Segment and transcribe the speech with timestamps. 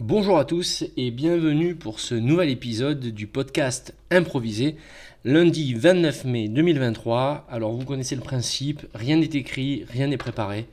[0.00, 4.76] Bonjour à tous et bienvenue pour ce nouvel épisode du podcast Improvisé,
[5.24, 7.48] lundi 29 mai 2023.
[7.50, 10.66] Alors vous connaissez le principe, rien n'est écrit, rien n'est préparé.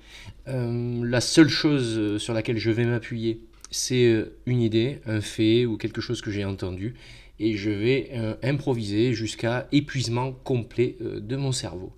[0.48, 3.42] Euh, la seule chose sur laquelle je vais m'appuyer,
[3.72, 6.94] c'est euh, une idée, un fait ou quelque chose que j'ai entendu
[7.40, 11.94] et je vais euh, improviser jusqu'à épuisement complet de mon cerveau.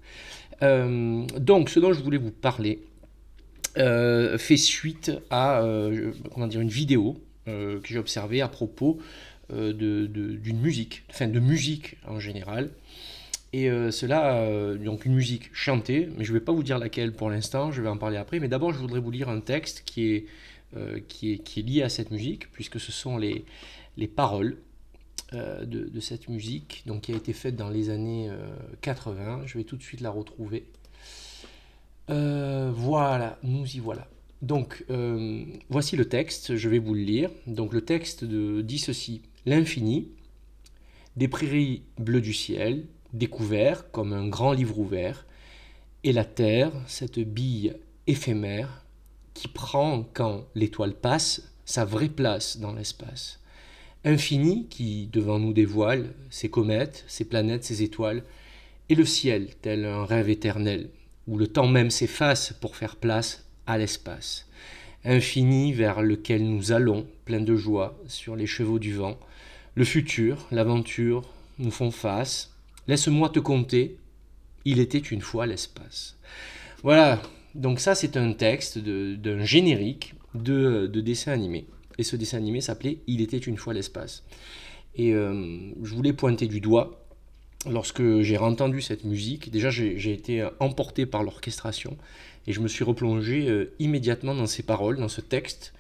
[0.62, 2.84] donc ce dont je voulais vous parler,
[3.78, 9.00] euh, fait suite à euh, comment dire, une vidéo euh, que j'ai observée à propos
[9.50, 12.70] d'une de, musique, enfin de musique en général.
[13.54, 14.46] Et cela,
[14.76, 17.82] donc une musique chantée, mais je ne vais pas vous dire laquelle pour l'instant, je
[17.82, 18.42] vais en parler après.
[18.42, 20.26] Mais d'abord, je voudrais vous lire un texte qui est,
[21.08, 23.46] qui est, qui est lié à cette musique, puisque ce sont les,
[23.96, 24.58] les paroles
[25.32, 28.30] de, de, cette musique, donc qui a été faite dans les années
[28.82, 29.44] 80.
[29.46, 30.66] Je vais tout de suite la retrouver.
[32.10, 34.08] Euh, voilà, nous y voilà.
[34.42, 37.30] Donc, euh, voici le texte, je vais vous le lire.
[37.48, 40.10] Donc, le texte dit ceci L'infini,
[41.16, 45.26] des prairies bleues du ciel, découvert comme un grand livre ouvert,
[46.04, 47.74] et la terre, cette bille
[48.06, 48.86] éphémère,
[49.34, 53.40] qui prend, quand l'étoile passe, sa vraie place dans l'espace.
[54.06, 58.24] Infini qui, devant nous, dévoile ses comètes, ses planètes, ses étoiles,
[58.90, 60.90] et le ciel, tel un rêve éternel,
[61.28, 64.48] où le temps même s'efface pour faire place à l'espace.
[65.04, 69.18] Infini vers lequel nous allons, plein de joie, sur les chevaux du vent.
[69.76, 72.56] Le futur, l'aventure nous font face.
[72.88, 73.98] Laisse-moi te compter,
[74.66, 76.18] il était une fois l'espace.
[76.84, 77.22] Voilà,
[77.56, 81.68] donc ça c'est un texte d'un générique de, dessin animé.
[81.98, 84.24] Et ce dessin animé s'appelait Il était une fois l'espace.
[84.96, 87.07] Et euh, je voulais pointer du doigt
[87.70, 91.98] lorsque j'ai entendu cette musique, déjà j'ai été emporté par l'orchestration
[92.48, 95.74] et je me suis replongé euh, immédiatement dans ces paroles, dans ce texte.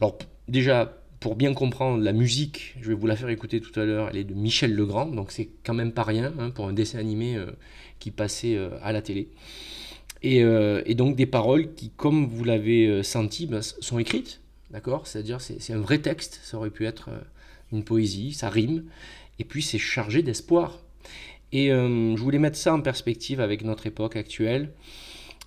[0.00, 0.18] Alors
[0.48, 4.10] déjà, pour bien comprendre la musique, je vais vous la faire écouter tout à l'heure,
[4.10, 6.98] elle est de Michel Legrand, donc c'est quand même pas rien hein, pour un dessin
[6.98, 7.50] animé euh,
[7.98, 9.28] qui passait euh, à la télé.
[10.22, 10.44] Et,
[10.94, 15.06] donc des paroles qui, comme vous l'avez senti, ben, sont écrites, d'accord?
[15.06, 17.08] C'est-à-dire c'est un vrai texte, ça aurait pu être
[17.72, 18.84] une poésie, ça rime,
[19.38, 20.82] et puis c'est chargé d'espoir,
[21.52, 24.70] et euh, je voulais mettre ça en perspective avec notre époque actuelle,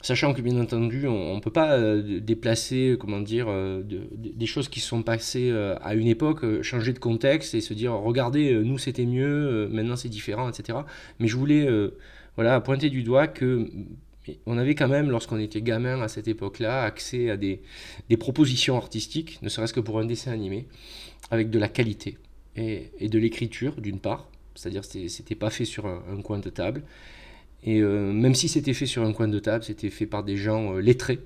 [0.02, 4.68] sachant que bien entendu, on ne peut pas euh, déplacer, comment dire, euh, des choses
[4.68, 9.06] qui sont passées à une époque, changer de contexte et se dire, regardez, nous c'était
[9.06, 10.80] mieux, maintenant c'est différent, etc.
[11.20, 11.68] Mais je voulais
[12.36, 13.70] voilà, pointer du doigt que
[14.46, 17.62] on avait quand même, lorsqu'on était gamin à cette époque-là, accès à des,
[18.10, 20.66] des, propositions artistiques, ne serait-ce que pour un dessin animé,
[21.30, 22.18] avec de la qualité
[22.56, 26.50] et, et de l'écriture, d'une part, c'est-à-dire que c'était pas fait sur un, coin de
[26.50, 26.84] table.
[27.64, 30.38] Et euh, même si c'était fait sur un coin de table, c'était fait par des
[30.38, 31.20] gens euh, lettrés.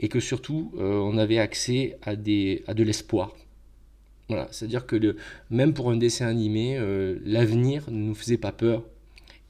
[0.00, 3.34] Et que surtout, euh, on avait accès à, des, à de l'espoir.
[4.28, 5.16] Voilà, c'est-à-dire que
[5.50, 6.78] même pour un dessin animé,
[7.26, 8.82] l'avenir ne nous faisait pas peur.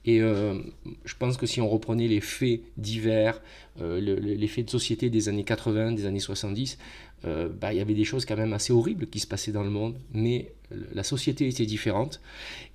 [0.03, 3.41] Et je pense que si on reprenait les faits divers,
[3.79, 6.77] les faits de société des années 80, des années 70,
[7.23, 9.69] bah, il y avait des choses quand même assez horribles qui se passaient dans le
[9.69, 9.95] monde.
[10.11, 12.21] Mais la société était différente.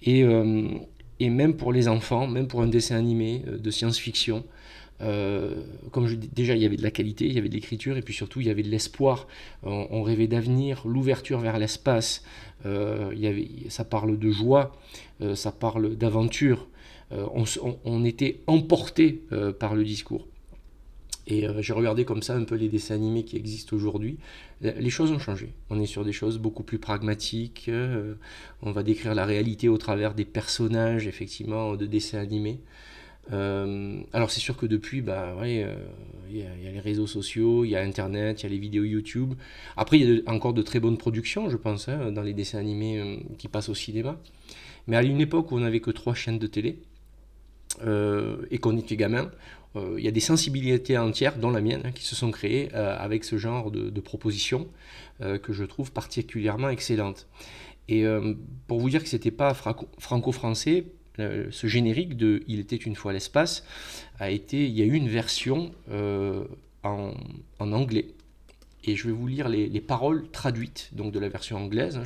[0.02, 0.68] Et, euh,
[1.18, 4.44] et, même pour les enfants, même pour un dessin animé euh, de science-fiction,
[5.02, 5.54] euh,
[5.92, 8.02] comme je, déjà il y avait de la qualité, il y avait de l'écriture et
[8.02, 9.26] puis surtout il y avait de l'espoir.
[9.62, 12.22] On, rêvait d'avenir, l'ouverture vers l'espace.
[12.64, 14.76] ça parle de joie,
[15.34, 16.68] ça parle d'aventure.
[17.10, 17.44] On,
[17.84, 19.22] on, était emporté
[19.58, 20.28] par le discours.
[21.30, 24.18] Et euh, j'ai regardé comme ça un peu les dessins animés qui existent aujourd'hui.
[24.60, 25.52] Les choses ont changé.
[25.70, 27.66] On est sur des choses beaucoup plus pragmatiques.
[27.68, 28.14] Euh,
[28.62, 32.60] on va décrire la réalité au travers des personnages, effectivement, de dessins animés.
[33.32, 35.66] Euh, alors c'est sûr que depuis, bah, il
[36.32, 39.34] y, a les réseaux sociaux, il y a Internet, il y a les vidéos YouTube.
[39.76, 42.58] Après, il y a encore de très bonnes productions, je pense, hein, dans les dessins
[42.58, 44.20] animés qui passent au cinéma.
[44.88, 46.80] Mais à une époque où on n'avait que trois chaînes de télé,
[48.50, 49.30] et qu'on était gamin,
[49.76, 52.97] il y a des sensibilités entières, dont la mienne, hein, qui se sont créées euh,
[52.98, 54.66] avec ce genre de, propositions
[55.20, 57.28] euh, que je trouve particulièrement excellentes.
[57.88, 58.05] Et
[58.69, 60.84] pour vous dire que ce n'était pas franco-français,
[61.19, 63.64] ce générique de Il était une fois l'espace
[64.20, 65.72] a été, il y a eu une version
[66.84, 67.12] en,
[67.58, 68.14] anglais.
[68.84, 71.96] Et je vais vous lire les, paroles traduites donc de la version anglaise.
[71.96, 72.05] Hein.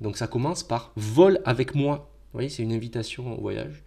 [0.00, 2.10] Donc ça commence par Vol avec moi.
[2.32, 3.84] Vous voyez, c'est une invitation au voyage.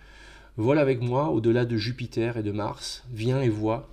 [0.60, 3.88] Vole avec moi au-delà de Jupiter et de Mars, viens et vois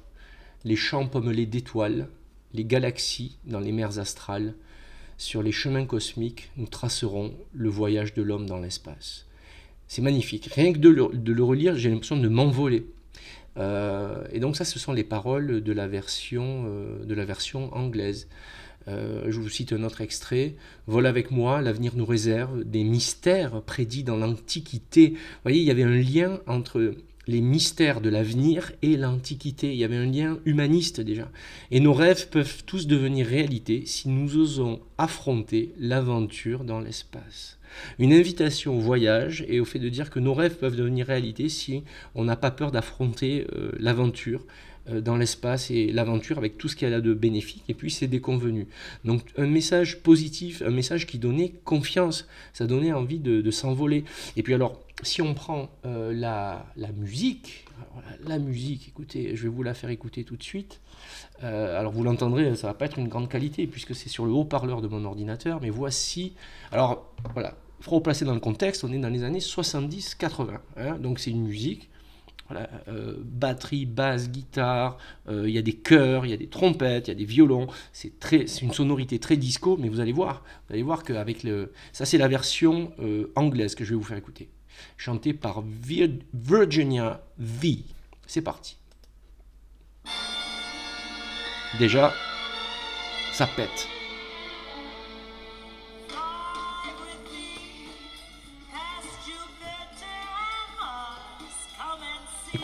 [0.64, 2.08] les champs pommelés d'étoiles,
[2.54, 4.52] les galaxies dans les mers astrales.
[5.16, 9.26] Sur les chemins cosmiques, nous tracerons le voyage de l'homme dans l'espace.
[9.86, 10.46] C'est magnifique.
[10.46, 12.84] Rien que de le, relire, j'ai l'impression de m'envoler.
[13.58, 17.72] Euh, et donc ça, ce sont les paroles de la version, euh, de la version
[17.76, 18.26] anglaise.
[18.86, 20.54] Je vous cite un autre extrait.
[20.86, 25.10] Vol avec moi, l'avenir nous réserve des mystères prédits dans l'Antiquité.
[25.10, 26.94] Vous voyez, il y avait un lien entre
[27.26, 29.72] les mystères de l'avenir et l'Antiquité.
[29.72, 31.28] Il y avait un lien humaniste déjà.
[31.70, 37.58] Et nos rêves peuvent tous devenir réalité si nous osons affronter l'aventure dans l'espace.
[37.98, 41.48] Une invitation au voyage et au fait de dire que nos rêves peuvent devenir réalité
[41.48, 41.82] si
[42.14, 46.76] on n'a pas peur d'affronter euh, l'aventure euh, dans l'espace et l'aventure avec tout ce
[46.76, 48.68] qu'il y a de bénéfique et puis c'est déconvenu.
[49.04, 54.04] Donc un message positif, un message qui donnait confiance, ça donnait envie de, s'envoler.
[54.36, 56.64] Et puis alors, si on prend euh, la,
[56.96, 57.66] musique,
[58.24, 60.80] la musique, écoutez, je vais vous la faire écouter tout de suite.
[61.42, 64.32] Euh, alors vous l'entendrez, ça va pas être une grande qualité puisque c'est sur le
[64.32, 66.32] haut-parleur de mon ordinateur, mais voici.
[66.72, 70.98] Alors voilà, il faut replacer dans le contexte, on est dans les années 70-80, hein,
[70.98, 71.88] donc c'est une musique
[72.48, 74.98] voilà, euh, batterie, basse, guitare,
[75.28, 77.24] euh, il y a des chœurs, il y a des trompettes, il y a des
[77.24, 77.66] violons.
[77.92, 82.04] C'est une sonorité très disco, mais vous allez voir, vous allez voir qu'avec le, ça
[82.04, 84.48] c'est la version euh, anglaise que je vais vous faire écouter,
[84.96, 87.78] chantée par Virginia V.
[88.26, 88.76] C'est parti.
[91.78, 92.12] Déjà,
[93.32, 93.95] ça pète.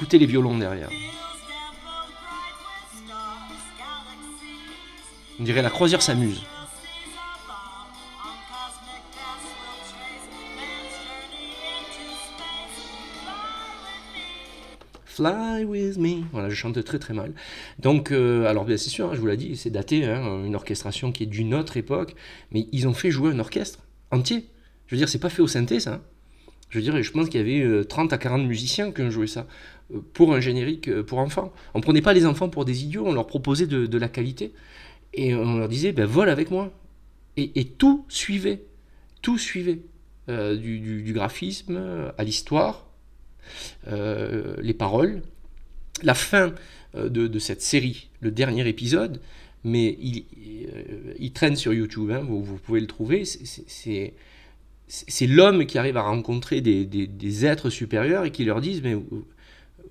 [0.03, 0.91] Écoutez les violons derrière.
[5.39, 6.43] On dirait la croisière s'amuse.
[15.05, 16.25] Fly with me.
[16.33, 17.33] Voilà, je chante très très mal.
[17.79, 20.57] Donc, euh, alors bien c'est sûr, hein, je vous l'ai dit, c'est daté, hein, une
[20.57, 22.17] orchestration qui est d'une autre époque,
[22.51, 23.79] mais ils ont fait jouer un orchestre
[24.11, 24.49] entier.
[24.89, 26.01] Je veux dire, c'est pas fait au synthé ça.
[26.73, 29.11] Je veux dire, je pense qu'il y avait 30 euh, à 40 musiciens qui ont
[29.11, 29.47] joué ça
[29.93, 31.53] euh, pour un générique euh, pour enfants.
[31.75, 34.55] On ne prenait pas les enfants pour des idiots, on leur proposait de, la qualité.
[35.13, 36.73] Et on leur disait, ben, vole avec moi.
[37.37, 38.63] Et, tout suivait.
[39.21, 39.81] Tout suivait.
[40.29, 42.87] du, graphisme à l'histoire,
[43.87, 45.23] les paroles.
[46.03, 46.55] La fin
[46.95, 49.21] de, cette série, le dernier épisode,
[49.65, 49.99] mais
[51.19, 53.25] il, traîne sur YouTube, hein, vous, vous, pouvez le trouver.
[53.25, 54.15] C'est
[54.93, 58.95] c'est l'homme qui arrive à rencontrer des, êtres supérieurs et qui leur disent mais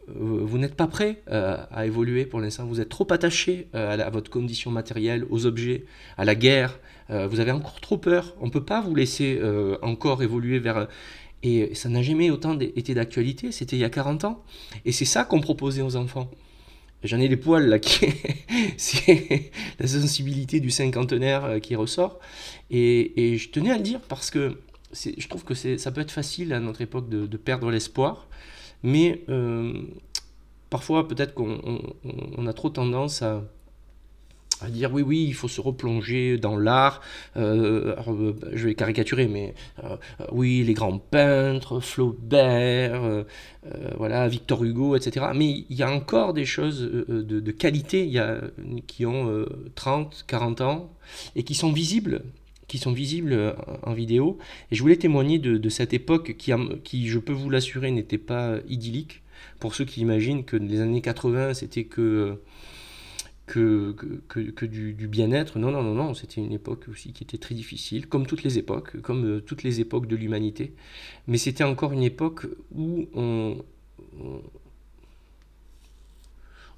[0.08, 4.10] vous, n'êtes pas prêt euh, à évoluer pour l'instant, vous êtes trop attaché euh, à,
[4.12, 5.86] votre condition matérielle, aux objets,
[6.18, 9.42] à la guerre, euh, vous avez encore trop peur, on ne peut pas vous laisser
[9.82, 10.88] encore évoluer vers...
[11.44, 14.44] Et ça n'a jamais autant été d'actualité, c'était il y a 40 ans.
[14.86, 16.30] Et c'est ça qu'on proposait aux enfants.
[17.04, 18.06] J'en ai les poils là, qui...
[18.78, 19.50] c'est
[19.80, 22.20] la sensibilité du cinquantenaire qui ressort.
[22.70, 24.60] Et, et je tenais à le dire parce que
[24.94, 28.28] je trouve que ça peut être facile à notre époque de, perdre l'espoir,
[28.84, 29.74] mais euh,
[30.70, 33.44] parfois peut-être qu'on a trop tendance à,
[34.70, 37.02] dire oui, oui, il faut se replonger dans l'art.
[37.36, 39.56] Euh, euh, je vais caricaturer, mais
[40.32, 43.26] oui, les grands peintres, Flaubert,
[43.98, 45.28] voilà, Victor Hugo, etc.
[45.34, 48.12] Mais il y a encore des choses de, qualité
[48.86, 50.94] qui ont 30, 40 ans
[51.36, 52.22] et qui sont visibles
[52.72, 53.52] qui sont visibles euh,
[53.84, 54.38] en vidéo.
[54.72, 59.24] Et je voulais témoigner de, cette époque qui, je peux vous l'assurer, n'était pas idyllique.
[59.60, 62.40] Pour ceux qui imaginent que les années 80, c'était que,
[63.46, 63.94] que,
[64.30, 65.60] que, du, bien-être.
[65.60, 68.58] Non, non, non, non, c'était une époque aussi qui était très difficile, comme toutes les
[68.58, 70.74] époques, comme euh, toutes les époques de l'humanité.
[71.28, 73.58] Mais c'était encore une époque où on,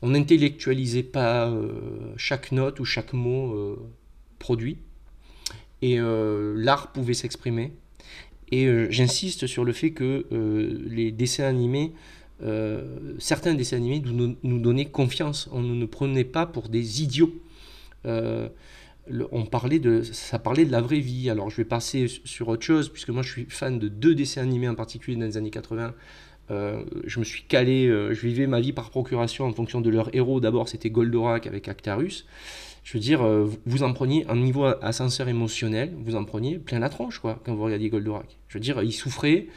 [0.01, 3.77] on n'intellectualisait pas euh, chaque note ou chaque mot
[4.39, 4.79] produit
[5.83, 7.73] et euh, l'art pouvait s'exprimer.
[8.51, 11.93] Et euh, j'insiste sur le fait que euh, les dessins animés,
[13.19, 15.49] certains dessins animés nous, donnaient confiance.
[15.51, 17.33] On ne nous prenait pas pour des idiots.
[18.05, 21.29] on parlait de, ça parlait de la vraie vie.
[21.29, 24.41] Alors je vais passer sur autre chose, puisque moi je suis fan de deux dessins
[24.41, 25.93] animés en particulier dans les années 80.
[26.49, 30.41] je me suis calé, je vivais ma vie par procuration en fonction de leur héros.
[30.41, 32.25] D'abord, c'était Goldorak avec Actarus
[32.83, 36.79] je veux dire, euh, vous en preniez un niveau ascenseur émotionnel, vous en preniez plein
[36.79, 38.37] la tronche, quoi, quand vous regardiez Goldorak.
[38.49, 39.47] Je veux dire, il souffrait,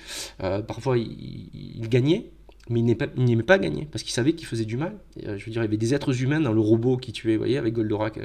[0.42, 2.30] euh, parfois il, gagnait,
[2.70, 4.96] mais il n'aimait pas, gagner, parce qu'il savait qu'il faisait du mal.
[5.24, 7.34] Euh, je veux dire, il y avait des êtres humains dans le robot qui tuait,
[7.34, 8.20] vous voyez, avec Goldorak,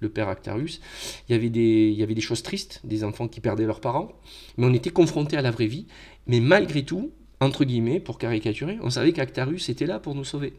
[0.00, 0.80] le père Actarus.
[1.28, 3.80] Il y, avait des, il y avait des choses tristes, des enfants qui perdaient leurs
[3.80, 4.12] parents,
[4.56, 5.86] mais on était confrontés à la vraie vie.
[6.26, 7.10] Mais malgré tout,
[7.40, 10.54] entre guillemets, pour caricaturer, on savait qu'Actarus était là pour nous sauver.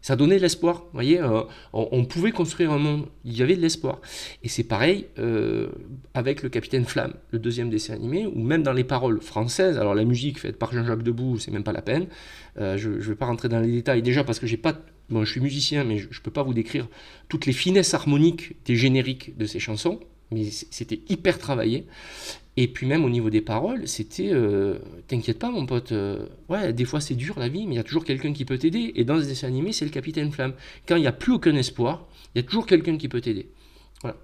[0.00, 0.82] Ça donnait de l'espoir.
[0.84, 3.06] Vous voyez, euh, on, pouvait construire un monde.
[3.24, 4.00] Il y avait de l'espoir.
[4.42, 5.68] Et c'est pareil euh,
[6.14, 9.76] avec le Capitaine Flamme, le deuxième dessin animé, ou même dans les paroles françaises.
[9.76, 12.06] Alors la musique faite par Jean-Jacques Debout, c'est même pas la peine.
[12.58, 14.74] Euh, je ne vais pas rentrer dans les détails déjà parce que j'ai pas.
[15.10, 16.86] Bon, je suis musicien, mais je ne peux pas vous décrire
[17.28, 20.00] toutes les finesses harmoniques des génériques de ces chansons.
[20.30, 21.86] mais c'était hyper travaillé.
[22.60, 26.72] Et puis même au niveau des paroles, c'était euh, T'inquiète pas mon pote, euh, ouais,
[26.72, 28.90] des fois c'est dur la vie, mais il y a toujours quelqu'un qui peut t'aider.
[28.96, 30.54] Et dans ce dessin animé, c'est le Capitaine Flamme.
[30.88, 33.48] Quand il n'y a plus aucun espoir, il y a toujours quelqu'un qui peut t'aider.
[34.02, 34.16] Voilà.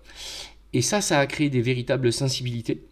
[0.73, 2.83] Et ça, ça a créé des véritables sensibilités.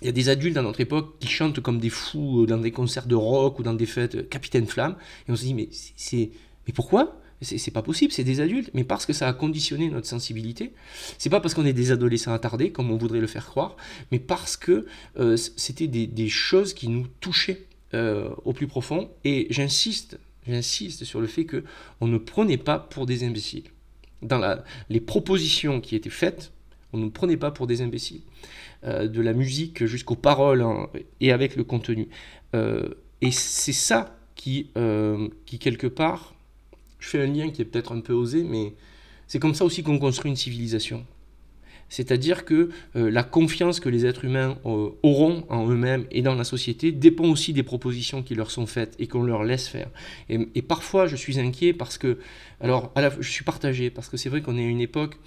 [0.00, 2.72] Il y a des adultes dans notre époque qui chantent comme des fous dans des
[2.72, 4.96] concerts de rock ou dans des fêtes Capitaine Flamme.
[5.28, 6.32] Et on se dit, mais, c'est,
[6.66, 7.21] mais pourquoi?
[7.42, 10.72] C'est pas possible, c'est des adultes, mais parce que ça a conditionné notre sensibilité.
[11.18, 13.76] C'est pas parce qu'on est des adolescents attardés, comme on voudrait le faire croire,
[14.10, 14.86] mais parce que
[15.18, 19.10] euh, c'était des, choses qui nous touchaient euh, au plus profond.
[19.24, 21.64] Et j'insiste, j'insiste sur le fait que
[22.00, 23.64] on ne prenait pas pour des imbéciles.
[24.22, 26.52] Dans la, les propositions qui étaient faites,
[26.92, 28.22] on ne prenait pas pour des imbéciles.
[28.84, 30.88] Euh, de la musique jusqu'aux paroles hein,
[31.20, 32.08] et avec le contenu.
[32.54, 34.70] et c'est ça qui,
[35.46, 36.34] qui quelque part
[37.02, 38.74] je fais un lien qui est peut-être un peu osé, mais
[39.26, 41.04] c'est comme ça aussi qu'on construit une civilisation.
[41.92, 46.34] C'est-à-dire que euh, la confiance que les êtres humains euh, auront en eux-mêmes et dans
[46.34, 49.90] la société dépend aussi des propositions qui leur sont faites et qu'on leur laisse faire.
[50.30, 52.16] Et, parfois, je suis inquiet parce que,
[52.62, 55.18] alors, je suis partagé parce que c'est vrai qu'on est à une époque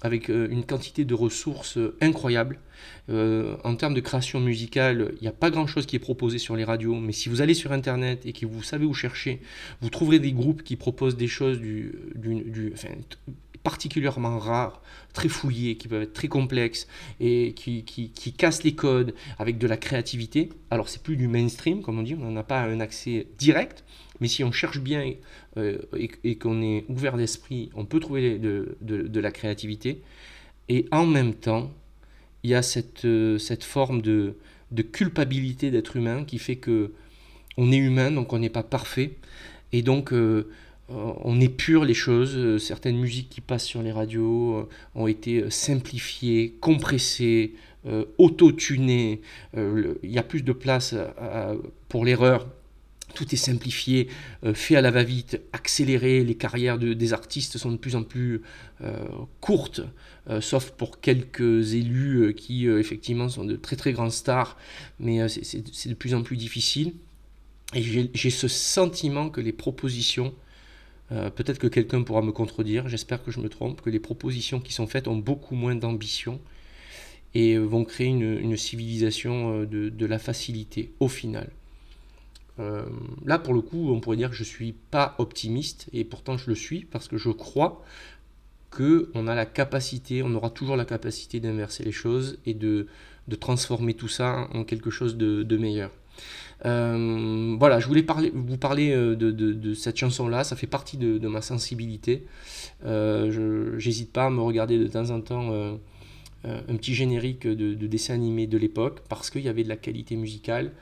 [0.00, 2.58] avec euh, une quantité de ressources incroyables.
[3.10, 6.64] en termes de création musicale, il n'y a pas grand-chose qui est proposé sur les
[6.64, 9.40] radios, mais si vous allez sur Internet et que vous savez où chercher,
[9.82, 11.92] vous trouverez des groupes qui proposent des choses du,
[13.64, 14.80] particulièrement rares,
[15.14, 16.86] très fouillés, qui peuvent être très complexes
[17.18, 20.50] et qui, qui, cassent les codes avec de la créativité.
[20.70, 23.82] Alors c'est plus du mainstream, comme on dit, on n'en a pas un accès direct,
[24.20, 25.14] mais si on cherche bien
[25.56, 30.02] euh, et, qu'on est ouvert d'esprit, on peut trouver de, la créativité.
[30.68, 31.72] Et en même temps,
[32.42, 34.36] il y a cette, euh, forme de,
[34.92, 36.92] culpabilité d'être humain qui fait que
[37.56, 39.16] on est humain, donc on n'est pas parfait.
[39.72, 40.50] Et donc, euh,
[40.88, 42.36] on épure les choses.
[42.36, 47.54] Euh, certaines musiques qui passent sur les radios euh, ont été simplifiées, compressées,
[48.16, 49.20] auto-tunées.
[49.54, 50.94] Il y a plus de place
[51.90, 52.48] pour l'erreur.
[53.14, 54.08] Tout est simplifié,
[54.54, 56.24] fait à la va-vite, accéléré.
[56.24, 58.40] Les carrières des artistes sont de plus en plus
[59.42, 59.82] courtes,
[60.40, 64.56] sauf pour quelques élus qui effectivement sont de très très grandes stars,
[64.98, 66.94] mais c'est de plus en plus difficile.
[67.74, 70.32] Et j'ai ce sentiment que les propositions
[71.12, 74.60] euh, peut-être que quelqu'un pourra me contredire, j'espère que je me trompe, que les propositions
[74.60, 76.40] qui sont faites ont beaucoup moins d'ambition
[77.34, 81.50] et vont créer une, civilisation euh, de, la facilité au final.
[82.60, 82.84] Euh,
[83.24, 86.38] là, pour le coup, on pourrait dire que je ne suis pas optimiste, et pourtant
[86.38, 87.84] je le suis, parce que je crois
[88.70, 92.86] qu'on a la capacité, on aura toujours la capacité d'inverser les choses et de,
[93.40, 95.90] transformer tout ça en quelque chose de meilleur.
[96.64, 101.28] Euh, voilà, je voulais parler, vous parler euh, de, cette chanson-là, ça fait partie de,
[101.28, 102.26] ma sensibilité.
[102.84, 105.76] Euh, J'hésite pas à me regarder de temps en temps euh,
[106.44, 110.16] un petit générique de, dessin animé de l'époque, parce qu'il y avait de la qualité
[110.16, 110.72] musicale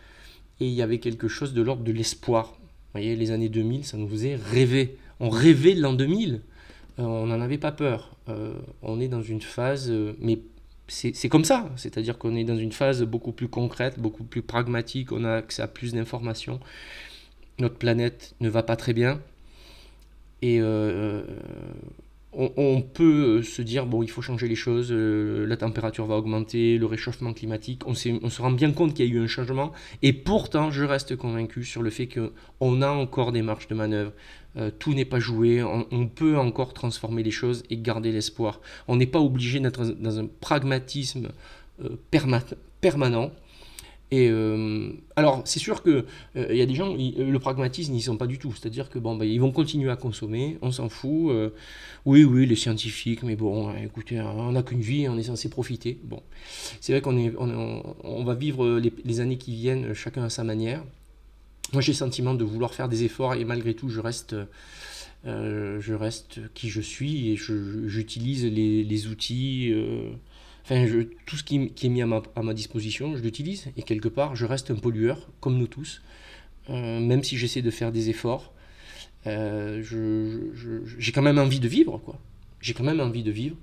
[0.60, 2.54] et il y avait quelque chose de l'ordre de l'espoir.
[2.58, 4.96] Vous voyez, les années 2000, ça nous faisait rêver.
[5.18, 6.40] On rêvait de l'an 2000,
[6.98, 8.16] on n'en avait pas peur.
[8.82, 10.38] on est dans une phase, mais
[10.92, 11.70] c'est comme ça.
[11.76, 15.62] C'est-à-dire qu'on est dans une phase beaucoup plus concrète, beaucoup plus pragmatique, on a accès
[15.62, 16.60] à plus d'informations.
[17.58, 19.20] Notre planète ne va pas très bien.
[20.42, 21.22] Et euh,
[22.32, 26.78] on, peut se dire, bon, il faut changer les choses, euh, la température va augmenter,
[26.78, 29.72] le réchauffement climatique, on, on se rend bien compte qu'il y a eu un changement,
[30.02, 34.12] et pourtant, je reste convaincu sur le fait qu'on a encore des marges de manœuvre.
[34.56, 38.60] Euh, tout n'est pas joué, on, peut encore transformer les choses et garder l'espoir.
[38.86, 41.28] On n'est pas obligé d'être dans un pragmatisme
[41.82, 41.96] euh,
[42.80, 43.30] permanent.
[44.10, 46.04] Et euh, alors, c'est sûr que
[46.34, 48.52] il y a des gens, le pragmatisme, ils n'y sont pas du tout.
[48.52, 51.32] C'est-à-dire que bon, bah, ils vont continuer à consommer, on s'en fout.
[52.04, 55.98] oui, oui, les scientifiques, mais bon, écoutez, on n'a qu'une vie, on est censé profiter.
[56.04, 56.22] Bon,
[56.82, 60.84] c'est vrai qu'on va vivre les années qui viennent, chacun à sa manière.
[61.72, 64.36] Moi, j'ai le sentiment de vouloir faire des efforts et malgré tout, je reste,
[65.26, 69.72] euh, je reste qui je suis et j'utilise les, outils.
[69.72, 70.10] Euh,
[70.64, 70.86] enfin,
[71.24, 74.36] tout ce qui, est mis à ma, à ma disposition, je l'utilise et quelque part,
[74.36, 76.02] je reste un pollueur, comme nous tous,
[76.68, 78.52] euh, même si j'essaie de faire des efforts.
[79.24, 82.18] j'ai quand même envie de vivre, quoi.
[82.60, 83.56] J'ai quand même envie de vivre.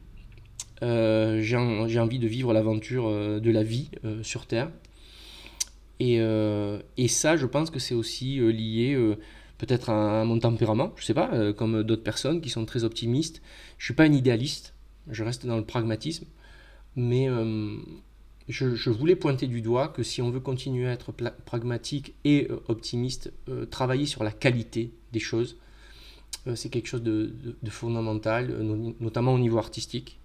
[0.82, 3.08] j'ai envie de vivre l'aventure
[3.40, 3.92] de la vie
[4.24, 4.72] sur Terre.
[6.02, 9.16] Euh, et, ça, je pense que c'est aussi euh, lié euh,
[9.58, 13.42] peut-être à, mon tempérament, je sais pas, comme d'autres personnes qui sont très optimistes.
[13.78, 14.74] Je suis pas un idéaliste,
[15.10, 16.26] je reste dans le pragmatisme,
[16.96, 17.28] mais
[18.48, 21.12] je, voulais pointer du doigt que si on veut continuer à être
[21.46, 23.34] pragmatique et optimiste,
[23.70, 25.58] travailler sur la qualité des choses,
[26.56, 28.48] c'est quelque chose de, de, fondamental,
[29.02, 30.20] notamment au niveau artistique.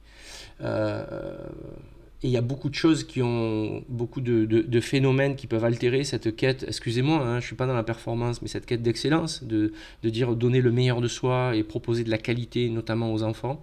[2.24, 6.34] Il y a beaucoup de choses qui ont, beaucoup de, phénomènes qui peuvent altérer cette
[6.34, 9.72] quête, excusez-moi, hein, je ne suis pas dans la performance, mais cette quête d'excellence, de,
[10.02, 13.62] dire donner le meilleur de soi et proposer de la qualité, notamment aux enfants.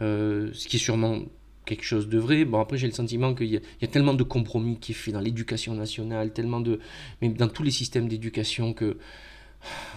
[0.00, 1.20] Euh, ce qui est sûrement
[1.66, 2.44] quelque chose de vrai.
[2.44, 5.20] Bon, après, j'ai le sentiment qu'il y, a tellement de compromis qui est fait dans
[5.20, 6.80] l'éducation nationale, tellement de.
[7.20, 8.96] mais dans tous les systèmes d'éducation que.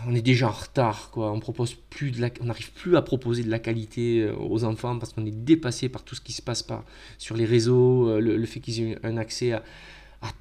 [0.08, 1.12] On est déjà en retard.
[1.16, 1.40] On
[2.44, 6.04] n'arrive plus à proposer de la qualité euh, aux enfants parce qu'on est dépassé par
[6.04, 6.66] tout ce qui se passe
[7.18, 9.64] sur les réseaux, euh, le, fait qu'ils aient un accès à,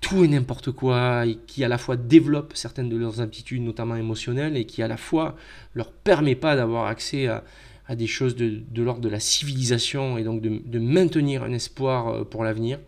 [0.00, 4.56] tout et n'importe quoi, qui à la fois développe certaines de leurs aptitudes, notamment émotionnelles,
[4.56, 5.36] et qui à la fois
[5.74, 7.44] leur permet pas d'avoir accès à,
[7.94, 12.44] des choses de, l'ordre de la civilisation et donc de, maintenir un espoir euh, pour
[12.44, 12.78] l'avenir.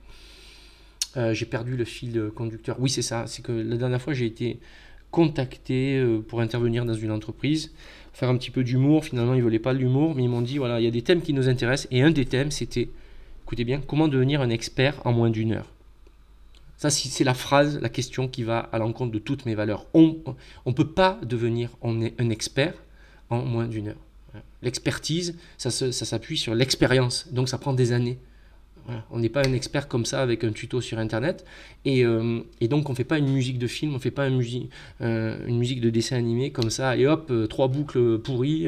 [1.32, 2.76] J'ai perdu le fil conducteur.
[2.78, 3.26] Oui, c'est ça.
[3.26, 4.60] C'est que la dernière fois, j'ai été
[5.10, 7.72] contacté euh, pour intervenir dans une entreprise,
[8.12, 9.04] faire un petit peu d'humour.
[9.04, 10.90] Finalement, ils ne voulaient pas de l'humour, mais ils m'ont dit voilà, il y a
[10.90, 11.88] des thèmes qui nous intéressent.
[11.90, 12.88] Et un des thèmes, c'était,
[13.44, 15.72] écoutez bien, comment devenir un expert en moins d'une heure?
[16.76, 19.86] Ça, c'est la phrase, la question qui va à l'encontre de toutes mes valeurs.
[19.94, 20.16] On
[20.64, 22.74] ne peut pas devenir un expert
[23.30, 24.08] en moins d'une heure.
[24.62, 28.18] L'expertise, ça, s'appuie sur l'expérience, donc ça prend des années.
[29.10, 31.44] On n'est pas un expert comme ça avec un tuto sur Internet.
[31.84, 34.28] Et, euh, donc on ne fait pas une musique de film, on ne fait pas
[34.28, 36.96] une musique, euh, une musique de dessin animé comme ça.
[36.96, 38.66] Et hop, euh, trois boucles pourries,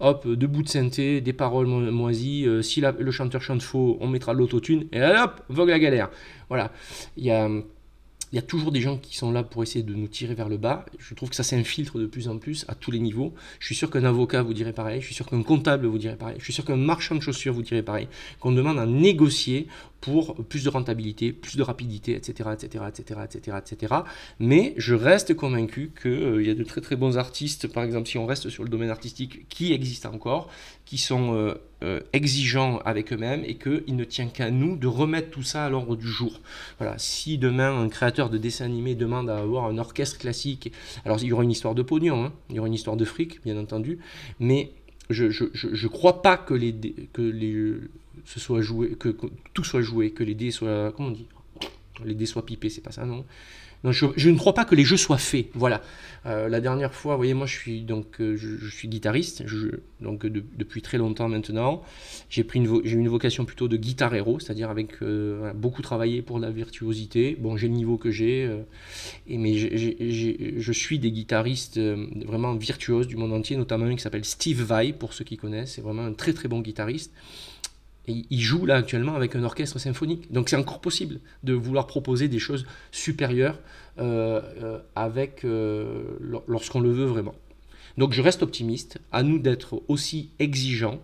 [0.00, 2.46] hop, deux bouts de synthé, des paroles moisies.
[2.62, 4.86] si le chanteur chante faux, on mettra l'autotune.
[4.92, 6.10] Et hop, vogue la galère.
[6.48, 6.72] Voilà.
[7.16, 7.48] Il y a
[8.32, 10.48] il y a toujours des gens qui sont là pour essayer de nous tirer vers
[10.48, 10.86] le bas.
[10.98, 13.34] Je trouve que ça s'infiltre de plus en plus à tous les niveaux.
[13.58, 16.16] Je suis sûr qu'un avocat vous dirait pareil, je suis sûr qu'un comptable vous dirait
[16.16, 18.08] pareil, je suis sûr qu'un marchand de chaussures vous dirait pareil,
[18.38, 19.66] qu'on demande à négocier
[20.00, 23.94] pour plus de rentabilité, plus de rapidité, etc., etc., etc., etc., etc.
[24.38, 28.08] Mais je reste convaincu qu'il euh, y a de très très bons artistes, par exemple
[28.08, 30.48] si on reste sur le domaine artistique, qui existent encore,
[30.86, 35.30] qui sont euh, euh, exigeants avec eux-mêmes et qu'il ne tient qu'à nous de remettre
[35.30, 36.40] tout ça à l'ordre du jour.
[36.78, 40.72] Voilà, si demain un créateur de dessin animé demande à avoir un orchestre classique,
[41.04, 43.04] alors il y aura une histoire de pognon, hein, il y aura une histoire de
[43.04, 43.98] fric, bien entendu,
[44.38, 44.72] mais
[45.10, 46.74] je ne crois pas que les,
[47.12, 47.74] que les
[48.24, 49.14] ce soit joué, que,
[49.54, 51.26] tout soit joué, que les dés soient, comment on dit,
[52.04, 53.24] les dés soient pipés, c'est pas ça, non
[53.84, 55.46] je, ne crois pas que les jeux soient faits.
[55.54, 55.80] Voilà.
[56.26, 59.42] Euh, la dernière fois, vous voyez, moi je suis donc euh, je, suis guitariste,
[60.02, 61.82] donc depuis très longtemps maintenant.
[62.28, 66.20] J'ai pris une j'ai une vocation plutôt de guitare héros, c'est-à-dire avec euh, beaucoup travaillé
[66.20, 67.38] pour la virtuosité.
[67.40, 68.50] Bon, j'ai le niveau que j'ai,
[69.26, 74.26] et mais je suis des guitaristes vraiment virtuoses du monde entier, notamment un qui s'appelle
[74.26, 75.72] Steve Vai pour ceux qui connaissent.
[75.72, 77.12] C'est vraiment un très très bon guitariste
[78.08, 80.32] il joue là actuellement avec un orchestre symphonique.
[80.32, 83.58] Donc c'est encore possible de vouloir proposer des choses supérieures
[83.98, 87.34] euh, euh, avec euh, lorsqu'on le veut vraiment.
[87.98, 88.98] Donc je reste optimiste.
[89.12, 91.00] À nous d'être aussi exigeants,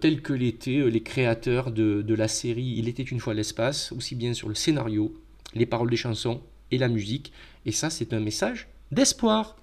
[0.00, 4.34] tels que l'étaient les créateurs de, la série Il était une fois l'espace, aussi bien
[4.34, 5.14] sur le scénario,
[5.54, 7.32] les paroles des chansons et la musique.
[7.64, 9.56] Et ça, c'est un message d'espoir.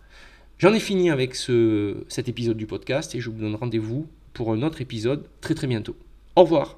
[0.57, 4.51] J'en ai fini avec ce, cet épisode du podcast et je vous donne rendez-vous pour
[4.53, 5.95] un autre épisode très très bientôt.
[6.37, 6.77] Au revoir.